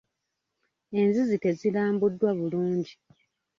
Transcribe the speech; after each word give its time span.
Enzizi 0.99 1.35
tezirambuddwa 1.43 2.29
bulungi. 2.39 2.93